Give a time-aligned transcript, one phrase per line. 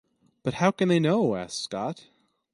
[0.41, 2.07] “But how can they know?” asked Scott.